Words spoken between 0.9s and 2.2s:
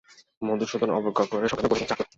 অবজ্ঞা করে সংক্ষেপে বললে, যাক-না।